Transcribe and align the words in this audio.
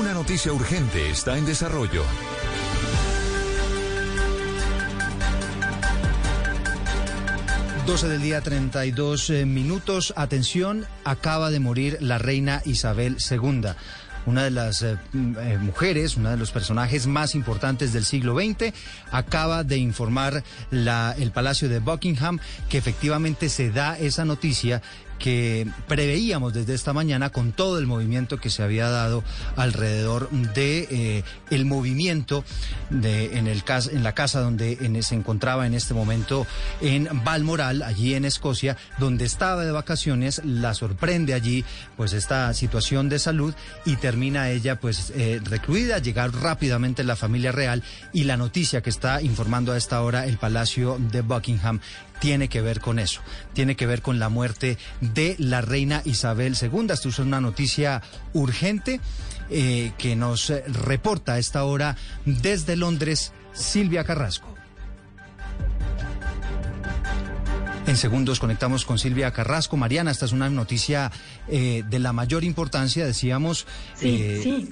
Una 0.00 0.12
noticia 0.12 0.52
urgente 0.52 1.08
está 1.08 1.38
en 1.38 1.46
desarrollo. 1.46 2.02
Doce 7.86 8.08
del 8.08 8.20
día, 8.20 8.40
32 8.40 9.30
eh, 9.30 9.46
minutos. 9.46 10.12
Atención, 10.16 10.84
acaba 11.04 11.50
de 11.50 11.60
morir 11.60 11.98
la 12.00 12.18
reina 12.18 12.60
Isabel 12.64 13.18
II 13.30 13.68
una 14.26 14.44
de 14.44 14.50
las 14.50 14.82
eh, 14.82 14.96
eh, 15.12 15.58
mujeres, 15.60 16.16
una 16.16 16.30
de 16.30 16.36
los 16.36 16.50
personajes 16.50 17.06
más 17.06 17.34
importantes 17.34 17.92
del 17.92 18.04
siglo 18.04 18.34
XX, 18.34 18.72
acaba 19.10 19.64
de 19.64 19.76
informar 19.76 20.42
el 20.70 21.30
Palacio 21.32 21.68
de 21.68 21.78
Buckingham 21.78 22.38
que 22.68 22.78
efectivamente 22.78 23.48
se 23.48 23.70
da 23.70 23.98
esa 23.98 24.24
noticia 24.24 24.82
que 25.18 25.66
preveíamos 25.88 26.52
desde 26.52 26.74
esta 26.74 26.92
mañana 26.92 27.30
con 27.30 27.52
todo 27.52 27.78
el 27.78 27.86
movimiento 27.86 28.38
que 28.38 28.50
se 28.50 28.62
había 28.62 28.88
dado 28.88 29.24
alrededor 29.56 30.30
de 30.30 30.88
eh, 30.90 31.24
el 31.50 31.64
movimiento 31.66 32.44
de 32.90 33.38
en 33.38 33.46
el 33.46 33.62
en 33.92 34.02
la 34.02 34.14
casa 34.14 34.40
donde 34.40 35.02
se 35.02 35.14
encontraba 35.14 35.66
en 35.66 35.74
este 35.74 35.94
momento 35.94 36.46
en 36.80 37.08
Balmoral 37.24 37.82
allí 37.82 38.14
en 38.14 38.24
Escocia 38.24 38.76
donde 38.98 39.24
estaba 39.24 39.64
de 39.64 39.72
vacaciones 39.72 40.42
la 40.44 40.74
sorprende 40.74 41.34
allí 41.34 41.64
pues 41.96 42.12
esta 42.12 42.52
situación 42.54 43.08
de 43.08 43.18
salud 43.18 43.54
y 43.84 43.96
termina 43.96 44.50
ella 44.50 44.78
pues 44.78 45.12
eh, 45.16 45.40
recluida 45.42 45.98
llegar 45.98 46.32
rápidamente 46.34 47.04
la 47.04 47.16
familia 47.16 47.52
real 47.52 47.82
y 48.12 48.24
la 48.24 48.36
noticia 48.36 48.82
que 48.82 48.90
está 48.90 49.22
informando 49.22 49.72
a 49.72 49.76
esta 49.76 50.02
hora 50.02 50.26
el 50.26 50.38
Palacio 50.38 50.98
de 50.98 51.22
Buckingham 51.22 51.80
tiene 52.24 52.48
que 52.48 52.62
ver 52.62 52.80
con 52.80 52.98
eso, 52.98 53.20
tiene 53.52 53.76
que 53.76 53.84
ver 53.86 54.00
con 54.00 54.18
la 54.18 54.30
muerte 54.30 54.78
de 55.02 55.36
la 55.38 55.60
reina 55.60 56.00
Isabel 56.06 56.56
II. 56.58 56.86
Esto 56.88 57.10
es 57.10 57.18
una 57.18 57.38
noticia 57.42 58.00
urgente 58.32 58.98
eh, 59.50 59.92
que 59.98 60.16
nos 60.16 60.50
reporta 60.66 61.34
a 61.34 61.38
esta 61.38 61.64
hora 61.64 61.98
desde 62.24 62.76
Londres 62.76 63.34
Silvia 63.52 64.04
Carrasco. 64.04 64.54
En 67.94 67.98
segundos 67.98 68.40
conectamos 68.40 68.84
con 68.84 68.98
Silvia 68.98 69.30
Carrasco. 69.30 69.76
Mariana, 69.76 70.10
esta 70.10 70.24
es 70.24 70.32
una 70.32 70.50
noticia 70.50 71.12
eh, 71.46 71.84
de 71.88 72.00
la 72.00 72.12
mayor 72.12 72.42
importancia, 72.42 73.06
decíamos. 73.06 73.68
Eh, 74.00 74.66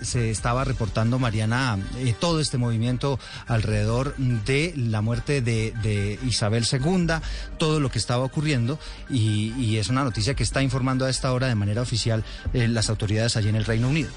se, 0.00 0.30
estaba 0.30 0.62
reportando, 0.62 1.18
Mariana, 1.18 1.76
eh, 1.96 2.14
todo 2.16 2.38
este 2.38 2.56
movimiento 2.56 3.18
alrededor 3.48 4.14
de 4.16 4.74
la 4.76 5.00
muerte 5.00 5.42
de, 5.42 6.20
Isabel 6.24 6.64
II, 6.70 7.14
todo 7.58 7.80
lo 7.80 7.90
que 7.90 7.98
estaba 7.98 8.22
ocurriendo, 8.22 8.78
y, 9.10 9.52
y, 9.58 9.78
es 9.78 9.88
una 9.88 10.04
noticia 10.04 10.34
que 10.34 10.44
está 10.44 10.62
informando 10.62 11.04
a 11.04 11.10
esta 11.10 11.32
hora 11.32 11.48
de 11.48 11.56
manera 11.56 11.82
oficial 11.82 12.22
las 12.52 12.90
autoridades 12.90 13.36
allí 13.36 13.48
en 13.48 13.56
el 13.56 13.64
Reino 13.64 13.88
Unido. 13.88 14.10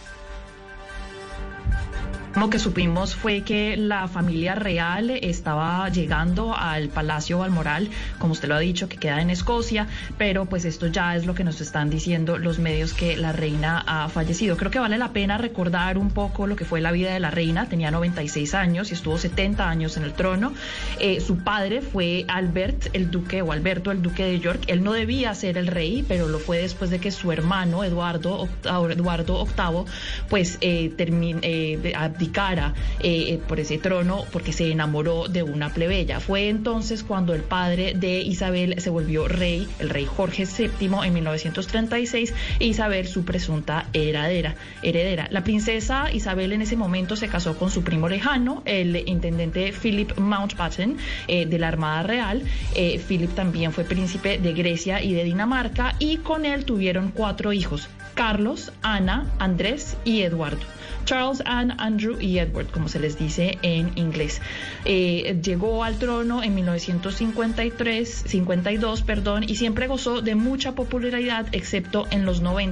Lo 2.42 2.50
que 2.50 2.58
supimos 2.58 3.16
fue 3.16 3.42
que 3.42 3.78
la 3.78 4.08
familia 4.08 4.56
real 4.56 5.12
estaba 5.12 5.88
llegando 5.90 6.56
al 6.58 6.90
Palacio 6.90 7.38
Balmoral, 7.38 7.88
como 8.18 8.34
usted 8.34 8.48
lo 8.50 8.56
ha 8.56 8.60
dicho, 8.60 8.90
que 8.90 8.98
queda 8.98 9.22
en 9.22 9.30
Escocia, 9.30 9.86
pero 10.18 10.46
pues 10.46 10.66
esto 10.66 10.88
ya 10.88 11.16
es 11.16 11.28
lo 11.28 11.36
que 11.36 11.44
nos 11.44 11.62
están 11.62 11.92
diciendo 11.92 12.40
los 12.40 12.58
medios 12.58 12.96
que 12.96 13.16
la 13.16 13.32
reina 13.32 13.84
ha 13.86 14.10
fallecido. 14.10 14.58
Creo 14.58 14.72
que 14.72 14.80
vale 14.80 14.98
la 14.98 15.14
pena 15.14 15.38
recordar 15.38 16.00
un 16.00 16.10
poco 16.10 16.48
lo 16.48 16.56
que 16.56 16.66
fue 16.66 16.82
la 16.82 16.92
vida 16.92 17.14
de 17.14 17.20
la 17.20 17.30
reina. 17.30 17.68
Tenía 17.68 17.92
96 17.92 18.56
años 18.56 18.90
y 18.90 18.96
estuvo 18.96 19.20
70 19.20 19.70
años 19.70 19.96
en 19.98 20.04
el 20.04 20.14
trono. 20.14 20.52
Eh, 20.98 21.22
su 21.22 21.44
padre 21.44 21.84
fue 21.84 22.26
Albert, 22.28 22.88
el 22.94 23.12
duque, 23.12 23.44
o 23.44 23.52
Alberto, 23.52 23.92
el 23.92 24.02
duque 24.02 24.24
de 24.24 24.40
York. 24.40 24.64
Él 24.66 24.84
no 24.84 24.94
debía 24.94 25.36
ser 25.36 25.60
el 25.60 25.68
rey, 25.68 26.04
pero 26.08 26.28
lo 26.28 26.40
fue 26.40 26.58
después 26.58 26.90
de 26.90 26.98
que 26.98 27.12
su 27.12 27.32
hermano, 27.32 27.84
Eduardo, 27.84 28.50
Eduardo 28.64 29.46
VIII, 29.46 29.86
pues 30.28 30.58
eh, 30.62 30.92
eh 30.98 31.94
abdicara 32.32 32.74
eh, 33.02 33.40
por 33.48 33.60
ese 33.60 33.78
trono 33.78 34.26
porque 34.32 34.54
se 34.54 34.72
enamoró 34.72 35.28
de 35.28 35.44
una 35.44 35.74
plebeya. 35.74 36.20
Fue 36.20 36.50
entonces 36.50 37.04
cuando 37.04 37.34
el 37.34 37.42
padre 37.42 37.94
de 37.96 38.22
Isabel 38.22 38.76
se 38.80 38.90
volvió 38.90 39.28
rey, 39.28 39.68
el 39.80 39.90
rey 39.90 40.06
Jorge 40.06 40.46
VII 40.46 40.90
en 41.04 41.14
1936, 41.14 42.34
e 42.60 42.66
Isabel 42.66 43.08
su 43.08 43.24
presunta 43.24 43.88
heredera. 43.94 44.56
heredera. 44.82 45.28
La 45.32 45.44
princesa 45.44 46.12
Isabel 46.12 46.54
en 46.54 46.62
ese 46.62 46.76
momento 46.76 47.16
se 47.16 47.28
casó 47.28 47.58
con 47.58 47.70
su 47.70 47.84
primo 47.84 48.08
lejano, 48.08 48.62
el 48.66 49.08
intendente 49.08 49.74
Philip 49.74 50.18
Mountbatten 50.18 50.98
eh, 51.28 51.46
de 51.46 51.60
la 51.60 51.68
Armada 51.68 52.04
Real. 52.04 52.42
Eh, 52.76 53.02
Philip 53.06 53.34
también 53.34 53.74
fue 53.74 53.84
príncipe 53.84 54.38
de 54.38 54.54
Grecia 54.54 55.02
y 55.02 55.14
de 55.14 55.24
Dinamarca 55.24 55.96
y 56.00 56.18
con 56.18 56.46
él 56.46 56.66
tuvieron 56.66 57.12
cuatro 57.12 57.52
hijos, 57.54 57.90
Carlos, 58.14 58.72
Ana, 58.82 59.32
Andrés 59.40 59.98
y 60.06 60.22
Eduardo. 60.22 60.81
Charles, 61.06 61.42
Anne, 61.46 61.74
Andrew 61.78 62.18
y 62.20 62.38
Edward, 62.38 62.68
como 62.68 62.88
se 62.88 63.00
les 63.00 63.18
dice 63.18 63.58
en 63.62 63.92
inglés. 63.96 64.42
Eh, 64.86 65.40
llegó 65.44 65.84
al 65.84 65.98
trono 65.98 66.44
en 66.44 66.56
1953, 66.56 68.24
52, 68.28 69.02
perdón, 69.02 69.44
y 69.48 69.56
siempre 69.56 69.88
gozó 69.88 70.22
de 70.22 70.36
mucha 70.36 70.74
popularidad, 70.74 71.48
excepto 71.52 72.08
en 72.12 72.26
los 72.26 72.42
90 72.42 72.72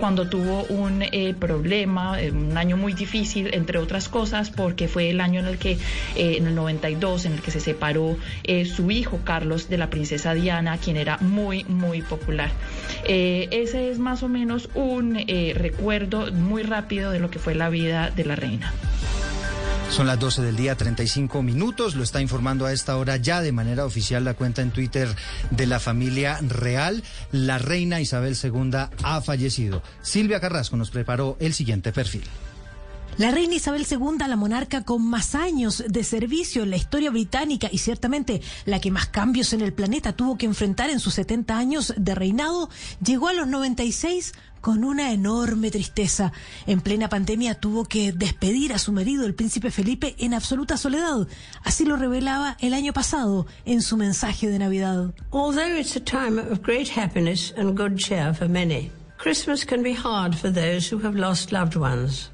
cuando 0.00 0.28
tuvo 0.28 0.64
un 0.64 1.02
eh, 1.02 1.34
problema, 1.38 2.20
eh, 2.20 2.30
un 2.30 2.56
año 2.56 2.76
muy 2.76 2.92
difícil, 2.92 3.50
entre 3.52 3.78
otras 3.78 4.08
cosas, 4.08 4.50
porque 4.50 4.88
fue 4.88 5.10
el 5.10 5.20
año 5.20 5.40
en 5.40 5.46
el 5.46 5.58
que, 5.58 5.78
en 6.16 6.46
el 6.46 6.54
92, 6.54 7.26
en 7.26 7.34
el 7.34 7.42
que 7.42 7.50
se 7.50 7.60
separó 7.60 8.16
su 8.64 8.90
hijo 8.90 9.20
Carlos 9.24 9.68
de 9.68 9.78
la 9.78 9.90
princesa 9.90 10.34
Diana, 10.34 10.78
quien 10.78 10.96
era 10.96 11.18
muy, 11.18 11.64
muy 11.64 12.02
popular. 12.02 12.50
Ese 13.04 13.90
es 13.90 13.98
más 13.98 14.22
o 14.22 14.28
menos 14.28 14.68
un 14.74 15.14
recuerdo 15.54 16.32
muy 16.32 16.62
rápido 16.62 17.10
de 17.10 17.20
lo 17.20 17.30
que 17.30 17.38
fue 17.38 17.54
la 17.54 17.68
vida 17.68 18.10
de 18.10 18.24
la 18.24 18.36
reina. 18.36 18.72
Son 19.90 20.06
las 20.08 20.18
12 20.18 20.42
del 20.42 20.56
día, 20.56 20.74
35 20.74 21.42
minutos. 21.42 21.94
Lo 21.94 22.02
está 22.02 22.20
informando 22.20 22.66
a 22.66 22.72
esta 22.72 22.96
hora 22.96 23.16
ya 23.16 23.40
de 23.40 23.52
manera 23.52 23.84
oficial 23.84 24.24
la 24.24 24.34
cuenta 24.34 24.60
en 24.60 24.72
Twitter 24.72 25.08
de 25.50 25.66
la 25.66 25.78
familia 25.78 26.38
real. 26.40 27.04
La 27.30 27.58
reina 27.58 28.00
Isabel 28.00 28.36
II 28.42 28.70
ha 29.04 29.20
fallecido. 29.20 29.82
Silvia 30.02 30.40
Carrasco 30.40 30.76
nos 30.76 30.90
preparó 30.90 31.36
el 31.38 31.54
siguiente 31.54 31.92
perfil. 31.92 32.24
La 33.16 33.30
reina 33.30 33.54
Isabel 33.54 33.86
II, 33.88 34.26
la 34.26 34.34
monarca 34.34 34.82
con 34.82 35.08
más 35.08 35.36
años 35.36 35.84
de 35.86 36.02
servicio 36.02 36.64
en 36.64 36.70
la 36.70 36.76
historia 36.76 37.12
británica 37.12 37.68
y 37.70 37.78
ciertamente 37.78 38.42
la 38.64 38.80
que 38.80 38.90
más 38.90 39.06
cambios 39.06 39.52
en 39.52 39.60
el 39.60 39.72
planeta 39.72 40.14
tuvo 40.14 40.36
que 40.36 40.46
enfrentar 40.46 40.90
en 40.90 40.98
sus 40.98 41.14
70 41.14 41.56
años 41.56 41.94
de 41.96 42.12
reinado, 42.16 42.70
llegó 43.04 43.28
a 43.28 43.32
los 43.32 43.46
96 43.46 44.32
con 44.60 44.82
una 44.82 45.12
enorme 45.12 45.70
tristeza. 45.70 46.32
En 46.66 46.80
plena 46.80 47.08
pandemia 47.08 47.54
tuvo 47.54 47.84
que 47.84 48.10
despedir 48.10 48.72
a 48.72 48.80
su 48.80 48.90
marido, 48.90 49.24
el 49.26 49.36
príncipe 49.36 49.70
Felipe, 49.70 50.16
en 50.18 50.34
absoluta 50.34 50.76
soledad. 50.76 51.28
Así 51.62 51.84
lo 51.84 51.94
revelaba 51.94 52.56
el 52.58 52.74
año 52.74 52.92
pasado 52.92 53.46
en 53.64 53.80
su 53.82 53.96
mensaje 53.96 54.48
de 54.48 54.58
Navidad. 54.58 55.14
Although 55.30 55.78
it's 55.78 55.94
a 55.94 56.00
time 56.00 56.40
of 56.40 56.62
great 56.62 56.88
happiness 56.88 57.54
and 57.56 57.78
good 57.78 57.96
cheer 57.96 58.34
for 58.34 58.48
many, 58.48 58.90
Christmas 59.18 59.64
can 59.64 59.84
be 59.84 59.94
hard 59.94 60.34
for 60.34 60.52
those 60.52 60.92
who 60.92 61.00
have 61.06 61.16
lost 61.16 61.52
loved 61.52 61.76
ones. 61.76 62.33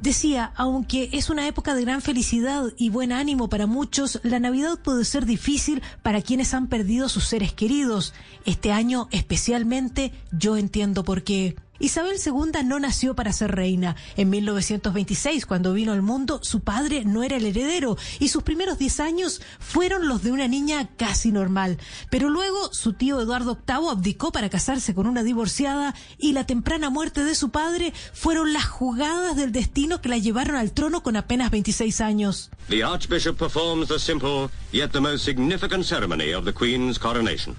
Decía, 0.00 0.52
aunque 0.56 1.10
es 1.12 1.28
una 1.28 1.46
época 1.46 1.74
de 1.74 1.82
gran 1.82 2.00
felicidad 2.00 2.72
y 2.78 2.88
buen 2.88 3.12
ánimo 3.12 3.50
para 3.50 3.66
muchos, 3.66 4.18
la 4.22 4.40
Navidad 4.40 4.78
puede 4.82 5.04
ser 5.04 5.26
difícil 5.26 5.82
para 6.02 6.22
quienes 6.22 6.54
han 6.54 6.68
perdido 6.68 7.10
sus 7.10 7.24
seres 7.24 7.52
queridos. 7.52 8.14
Este 8.46 8.72
año 8.72 9.08
especialmente 9.10 10.12
yo 10.32 10.56
entiendo 10.56 11.04
por 11.04 11.22
qué. 11.22 11.54
Isabel 11.80 12.16
II 12.24 12.62
no 12.64 12.78
nació 12.78 13.14
para 13.14 13.32
ser 13.32 13.50
reina. 13.54 13.96
En 14.16 14.30
1926, 14.30 15.44
cuando 15.44 15.72
vino 15.72 15.92
al 15.92 16.02
mundo, 16.02 16.38
su 16.42 16.60
padre 16.60 17.04
no 17.04 17.22
era 17.22 17.36
el 17.36 17.46
heredero 17.46 17.96
y 18.20 18.28
sus 18.28 18.42
primeros 18.44 18.78
10 18.78 19.00
años 19.00 19.40
fueron 19.58 20.06
los 20.06 20.22
de 20.22 20.30
una 20.30 20.46
niña 20.46 20.88
casi 20.96 21.32
normal. 21.32 21.78
Pero 22.10 22.28
luego 22.30 22.72
su 22.72 22.92
tío 22.92 23.20
Eduardo 23.20 23.58
VIII 23.66 23.90
abdicó 23.90 24.30
para 24.30 24.50
casarse 24.50 24.94
con 24.94 25.06
una 25.06 25.24
divorciada 25.24 25.94
y 26.16 26.32
la 26.32 26.46
temprana 26.46 26.90
muerte 26.90 27.24
de 27.24 27.34
su 27.34 27.50
padre 27.50 27.92
fueron 28.12 28.52
las 28.52 28.66
jugadas 28.66 29.36
del 29.36 29.50
destino 29.52 30.00
que 30.00 30.08
la 30.08 30.18
llevaron 30.18 30.56
al 30.56 30.72
trono 30.72 31.02
con 31.02 31.16
apenas 31.16 31.50
26 31.50 32.00
años. 32.00 32.50
The 32.68 32.84
Archbishop 32.84 33.36
performs 33.36 33.88
the 33.88 33.98
simple 33.98 34.48
yet 34.72 34.92
the 34.92 35.00
most 35.00 35.24
significant 35.24 35.84
ceremony 35.84 36.32
of 36.32 36.44
the 36.44 36.52
Queen's 36.52 36.98
coronation. 36.98 37.56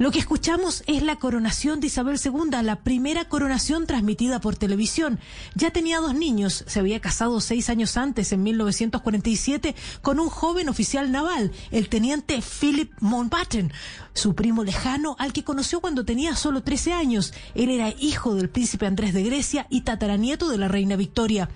Lo 0.00 0.10
que 0.10 0.18
escuchamos 0.18 0.82
es 0.86 1.02
la 1.02 1.16
coronación 1.16 1.78
de 1.78 1.88
Isabel 1.88 2.18
II, 2.24 2.62
la 2.62 2.76
primera 2.76 3.26
coronación 3.26 3.86
transmitida 3.86 4.40
por 4.40 4.56
televisión. 4.56 5.20
Ya 5.54 5.72
tenía 5.72 6.00
dos 6.00 6.14
niños, 6.14 6.64
se 6.66 6.80
había 6.80 7.02
casado 7.02 7.38
seis 7.42 7.68
años 7.68 7.98
antes, 7.98 8.32
en 8.32 8.42
1947, 8.42 9.74
con 10.00 10.18
un 10.18 10.30
joven 10.30 10.70
oficial 10.70 11.12
naval, 11.12 11.52
el 11.70 11.90
teniente 11.90 12.40
Philip 12.40 12.90
Mountbatten, 13.00 13.74
su 14.14 14.34
primo 14.34 14.64
lejano 14.64 15.16
al 15.18 15.34
que 15.34 15.44
conoció 15.44 15.82
cuando 15.82 16.06
tenía 16.06 16.34
solo 16.34 16.62
13 16.62 16.94
años. 16.94 17.34
Él 17.54 17.68
era 17.68 17.90
hijo 17.90 18.34
del 18.34 18.48
príncipe 18.48 18.86
Andrés 18.86 19.12
de 19.12 19.22
Grecia 19.22 19.66
y 19.68 19.82
tataranieto 19.82 20.48
de 20.48 20.56
la 20.56 20.68
reina 20.68 20.96
Victoria. 20.96 21.50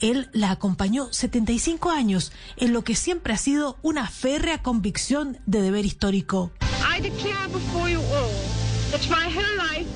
Él 0.00 0.30
la 0.32 0.52
acompañó 0.52 1.12
75 1.12 1.90
años, 1.90 2.32
en 2.56 2.72
lo 2.72 2.82
que 2.82 2.94
siempre 2.94 3.34
ha 3.34 3.36
sido 3.36 3.76
una 3.82 4.08
férrea 4.08 4.62
convicción 4.62 5.36
de 5.44 5.60
deber 5.60 5.84
histórico. 5.84 6.50
I 6.84 7.00
declare 7.00 7.48
before 7.48 7.88
you 7.88 8.00
all 8.00 8.34
that 8.90 9.08
my 9.10 9.28
whole 9.28 9.56
life, 9.58 9.86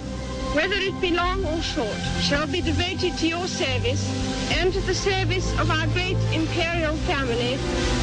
whether 0.55 0.77
it 0.77 1.01
be 1.01 1.11
long 1.11 1.45
or 1.45 1.61
short, 1.63 1.99
shall 2.21 2.47
be 2.47 2.61
devoted 2.61 3.17
to 3.19 3.27
your 3.27 3.47
service 3.47 4.05
and 4.53 4.73
to 4.73 4.81
the 4.83 4.95
service 4.95 5.53
of 5.59 5.71
our 5.71 5.87
great 5.89 6.17
imperial 6.33 6.97
family 7.09 7.57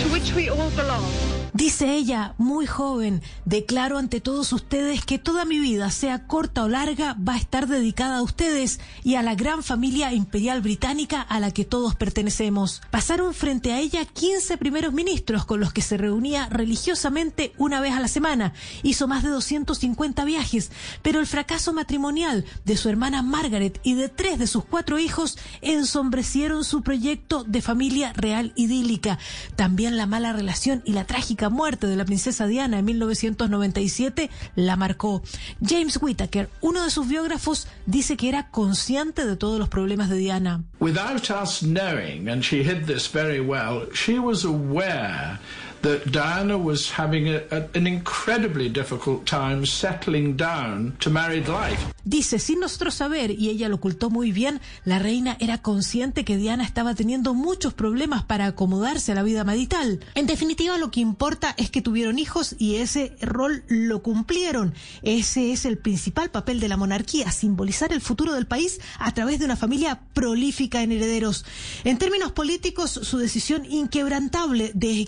to 0.03 0.09
which 0.11 0.33
we 0.33 0.49
all 0.49 0.69
belong. 0.71 1.40
Dice 1.53 1.95
ella, 1.95 2.33
muy 2.37 2.65
joven, 2.65 3.21
declaro 3.43 3.97
ante 3.97 4.21
todos 4.21 4.53
ustedes 4.53 5.03
que 5.03 5.19
toda 5.19 5.43
mi 5.43 5.59
vida, 5.59 5.91
sea 5.91 6.25
corta 6.25 6.63
o 6.63 6.69
larga, 6.69 7.17
va 7.27 7.33
a 7.33 7.37
estar 7.37 7.67
dedicada 7.67 8.17
a 8.17 8.21
ustedes 8.21 8.79
y 9.03 9.15
a 9.15 9.21
la 9.21 9.35
gran 9.35 9.61
familia 9.61 10.13
imperial 10.13 10.61
británica 10.61 11.21
a 11.21 11.41
la 11.41 11.51
que 11.51 11.65
todos 11.65 11.95
pertenecemos. 11.95 12.81
Pasaron 12.89 13.33
frente 13.33 13.73
a 13.73 13.79
ella 13.79 14.05
15 14.05 14.57
primeros 14.57 14.93
ministros 14.93 15.43
con 15.43 15.59
los 15.59 15.73
que 15.73 15.81
se 15.81 15.97
reunía 15.97 16.47
religiosamente 16.47 17.51
una 17.57 17.81
vez 17.81 17.95
a 17.95 17.99
la 17.99 18.07
semana. 18.07 18.53
Hizo 18.81 19.09
más 19.09 19.21
de 19.21 19.29
250 19.29 20.23
viajes, 20.23 20.71
pero 21.01 21.19
el 21.19 21.27
fracaso 21.27 21.73
matrimonial 21.73 22.45
de 22.63 22.77
su 22.77 22.87
hermana 22.87 23.23
Margaret 23.23 23.81
y 23.83 23.95
de 23.95 24.07
tres 24.07 24.39
de 24.39 24.47
sus 24.47 24.63
cuatro 24.63 24.99
hijos 24.99 25.37
ensombrecieron 25.61 26.63
su 26.63 26.81
proyecto 26.81 27.43
de 27.43 27.61
familia 27.61 28.13
real 28.13 28.53
idílica. 28.55 29.19
También 29.57 29.97
la 29.97 30.05
mala 30.05 30.31
relación 30.31 30.81
y 30.85 30.93
la 30.93 31.05
trágica 31.05 31.40
muerte 31.49 31.87
de 31.87 31.95
la 31.95 32.05
princesa 32.05 32.47
Diana 32.47 32.79
en 32.79 32.85
1997 32.85 34.29
la 34.55 34.75
marcó. 34.75 35.21
James 35.65 35.97
Whittaker, 36.01 36.49
uno 36.61 36.83
de 36.83 36.89
sus 36.89 37.07
biógrafos, 37.07 37.67
dice 37.85 38.17
que 38.17 38.29
era 38.29 38.49
consciente 38.49 39.25
de 39.25 39.35
todos 39.35 39.59
los 39.59 39.69
problemas 39.69 40.09
de 40.09 40.17
Diana. 40.17 40.63
Without 40.79 41.29
us 41.29 41.61
knowing, 41.61 42.29
and 42.29 42.43
she 42.43 42.63
hid 42.63 42.85
this 42.85 43.09
very 43.11 43.39
well, 43.39 43.87
she 43.93 44.19
was 44.19 44.45
aware 44.45 45.39
that 45.81 46.11
Diana 46.11 46.57
was 46.57 46.91
having 46.97 47.27
an 47.29 47.87
incredibly 47.87 48.69
difficult 48.69 49.25
time 49.25 49.65
settling 49.65 50.35
down 50.35 50.95
to 50.99 51.09
married 51.09 51.47
life. 51.47 51.79
Dice, 52.03 52.39
sin 52.39 52.59
nosotros 52.59 52.95
saber, 52.95 53.31
y 53.31 53.49
ella 53.49 53.69
lo 53.69 53.75
ocultó 53.75 54.09
muy 54.09 54.31
bien, 54.31 54.59
la 54.85 54.97
reina 54.97 55.37
era 55.39 55.61
consciente 55.61 56.25
que 56.25 56.37
Diana 56.37 56.63
estaba 56.63 56.95
teniendo 56.95 57.33
muchos 57.33 57.73
problemas 57.73 58.23
para 58.23 58.47
acomodarse 58.47 59.11
a 59.11 59.15
la 59.15 59.23
vida 59.23 59.43
marital. 59.43 59.99
En 60.15 60.25
definitiva, 60.25 60.77
lo 60.77 60.89
que 60.89 60.99
importa 60.99 61.53
es 61.57 61.69
que 61.69 61.81
tuvieron 61.81 62.17
hijos 62.17 62.55
y 62.57 62.77
ese 62.77 63.15
rol 63.21 63.63
lo 63.67 64.01
cumplieron. 64.01 64.73
Ese 65.03 65.51
es 65.51 65.65
el 65.65 65.77
principal 65.77 66.31
papel 66.31 66.59
de 66.59 66.69
la 66.69 66.77
monarquía, 66.77 67.31
simbolizar 67.31 67.93
el 67.93 68.01
futuro 68.01 68.33
del 68.33 68.47
país 68.47 68.79
a 68.97 69.13
través 69.13 69.39
de 69.39 69.45
una 69.45 69.55
familia 69.55 70.01
prolífica 70.13 70.81
en 70.81 70.91
herederos. 70.91 71.45
En 71.83 71.97
términos 71.97 72.31
políticos, 72.31 72.91
su 72.91 73.17
decisión 73.17 73.65
inquebrantable 73.69 74.71
de 74.73 75.07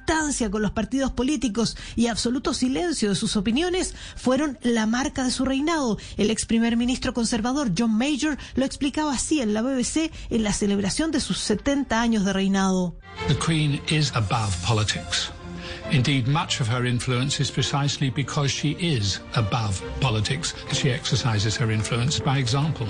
equidistancia 0.00 0.50
con 0.50 0.62
los 0.62 0.72
partidos 0.72 1.12
políticos 1.12 1.76
y 1.96 2.06
absoluto 2.06 2.54
silencio 2.54 3.10
de 3.10 3.14
sus 3.14 3.36
opiniones 3.36 3.94
fueron 4.16 4.58
la 4.62 4.86
marca 4.86 5.24
de 5.24 5.30
su 5.30 5.44
reinado. 5.44 5.98
El 6.16 6.30
ex 6.30 6.46
primer 6.46 6.76
ministro 6.76 7.14
conservador 7.14 7.72
John 7.76 7.92
Major 7.96 8.36
lo 8.54 8.64
explicaba 8.64 9.12
así 9.12 9.40
en 9.40 9.54
la 9.54 9.62
BBC 9.62 10.10
en 10.30 10.42
la 10.42 10.52
celebración 10.52 11.10
de 11.10 11.20
sus 11.20 11.38
70 11.38 12.00
años 12.00 12.24
de 12.24 12.32
reinado. 12.32 12.96
The 13.28 13.36
Queen 13.36 13.80
is 13.88 14.12
above 14.14 14.54
politics. 14.66 15.30
Indeed, 15.92 16.28
much 16.28 16.60
of 16.60 16.68
her 16.68 16.84
influence 16.86 17.40
is 17.40 17.50
precisely 17.50 18.10
because 18.10 18.50
she 18.50 18.72
is 18.72 19.18
above 19.34 19.82
politics. 20.00 20.54
She 20.72 20.92
exercises 20.92 21.56
her 21.56 21.72
influence 21.72 22.20
by 22.20 22.38
example. 22.38 22.86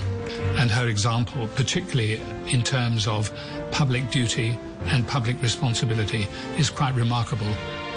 And 0.59 0.71
her 0.71 0.87
example, 0.89 1.49
particularly 1.55 2.21
in 2.49 2.63
terms 2.63 3.07
of 3.07 3.33
public 3.71 4.11
duty 4.11 4.59
and 4.87 5.09
public 5.09 5.41
responsibility, 5.41 6.29
is 6.59 6.69
quite 6.69 6.95
remarkable. 6.95 7.49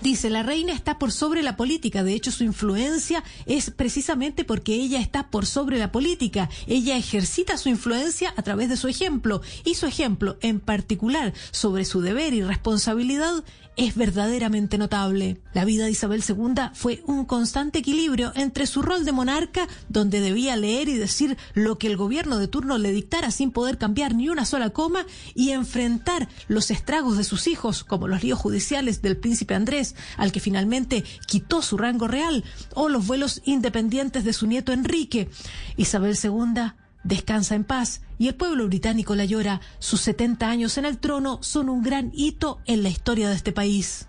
Dice, 0.04 0.30
la 0.30 0.44
reina 0.44 0.74
está 0.74 1.00
por 1.00 1.14
sobre 1.14 1.44
la 1.44 1.56
política. 1.56 2.04
De 2.04 2.14
hecho, 2.14 2.30
su 2.30 2.44
influencia 2.44 3.24
es 3.46 3.72
precisamente 3.72 4.44
porque 4.44 4.74
ella 4.74 5.00
está 5.00 5.30
por 5.30 5.46
sobre 5.46 5.80
la 5.80 5.94
política. 5.94 6.50
Ella 6.68 6.98
ejercita 6.98 7.58
su 7.58 7.70
influencia 7.70 8.34
a 8.36 8.42
través 8.42 8.68
de 8.68 8.76
su 8.76 8.90
ejemplo. 8.90 9.42
Y 9.64 9.76
su 9.76 9.86
ejemplo, 9.86 10.36
en 10.42 10.60
particular, 10.60 11.34
sobre 11.52 11.86
su 11.86 12.02
deber 12.02 12.34
y 12.34 12.44
responsabilidad, 12.44 13.46
es 13.76 13.96
verdaderamente 13.96 14.78
notable. 14.78 15.42
La 15.54 15.66
vida 15.66 15.86
de 15.86 15.92
Isabel 15.92 16.24
II 16.28 16.70
fue 16.74 17.04
un 17.08 17.26
constante 17.26 17.80
equilibrio 17.80 18.32
entre 18.36 18.68
su 18.68 18.82
rol 18.82 19.06
de 19.06 19.12
monarca, 19.12 19.68
donde 19.90 20.20
debía 20.20 20.56
leer 20.56 20.90
y 20.90 20.96
decir 20.96 21.38
lo 21.54 21.78
que 21.78 21.88
el 21.88 21.98
gobierno 21.98 22.38
de 22.38 22.48
turno 22.48 22.78
le 22.78 22.92
dictara 22.92 23.32
sin 23.32 23.52
poder 23.52 23.78
cambiar 23.78 24.16
ni 24.16 24.30
una 24.30 24.46
sola 24.46 24.70
coma, 24.70 25.06
y 25.34 25.52
enfrentar 25.52 26.28
los 26.48 26.72
estragos 26.72 27.18
de 27.18 27.24
sus 27.24 27.48
hijos, 27.48 27.84
como 27.84 28.08
los 28.08 28.24
líos 28.24 28.40
judiciales 28.40 29.02
del 29.02 29.18
príncipe 29.18 29.56
Andrés, 29.56 29.93
al 30.18 30.32
que 30.32 30.40
finalmente 30.40 31.04
quitó 31.28 31.62
su 31.62 31.78
rango 31.78 32.08
real, 32.08 32.44
o 32.74 32.90
los 32.90 33.08
vuelos 33.08 33.42
independientes 33.46 34.24
de 34.24 34.34
su 34.34 34.48
nieto 34.48 34.72
Enrique. 34.72 35.30
Isabel 35.78 36.18
II 36.22 36.74
descansa 37.04 37.56
en 37.56 37.64
paz 37.64 38.02
y 38.18 38.28
el 38.28 38.36
pueblo 38.36 38.68
británico 38.68 39.16
la 39.16 39.26
llora. 39.26 39.62
Sus 39.80 40.02
70 40.02 40.50
años 40.50 40.78
en 40.78 40.86
el 40.86 40.98
trono 40.98 41.40
son 41.42 41.70
un 41.70 41.84
gran 41.84 42.12
hito 42.14 42.60
en 42.66 42.84
la 42.84 42.90
historia 42.90 43.30
de 43.30 43.36
este 43.36 43.52
país. 43.52 44.08